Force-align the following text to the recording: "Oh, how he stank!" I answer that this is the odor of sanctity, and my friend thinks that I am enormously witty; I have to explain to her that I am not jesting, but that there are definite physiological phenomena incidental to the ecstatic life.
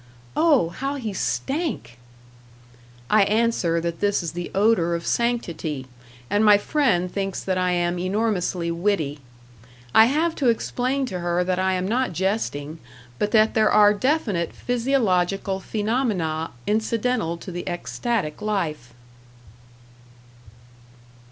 "Oh, 0.35 0.69
how 0.69 0.95
he 0.95 1.13
stank!" 1.13 1.99
I 3.07 3.21
answer 3.21 3.79
that 3.81 3.99
this 3.99 4.23
is 4.23 4.31
the 4.31 4.49
odor 4.55 4.95
of 4.95 5.05
sanctity, 5.05 5.85
and 6.27 6.43
my 6.43 6.57
friend 6.57 7.11
thinks 7.13 7.43
that 7.43 7.55
I 7.59 7.73
am 7.73 7.99
enormously 7.99 8.71
witty; 8.71 9.19
I 9.93 10.05
have 10.05 10.33
to 10.37 10.47
explain 10.47 11.05
to 11.05 11.19
her 11.19 11.43
that 11.43 11.59
I 11.59 11.73
am 11.73 11.87
not 11.87 12.13
jesting, 12.13 12.79
but 13.19 13.29
that 13.29 13.53
there 13.53 13.69
are 13.69 13.93
definite 13.93 14.53
physiological 14.53 15.59
phenomena 15.59 16.49
incidental 16.65 17.37
to 17.37 17.51
the 17.51 17.67
ecstatic 17.69 18.41
life. 18.41 18.95